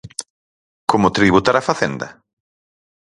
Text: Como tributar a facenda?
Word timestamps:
Como 0.91 1.13
tributar 1.17 1.55
a 1.57 1.65
facenda? 1.69 2.07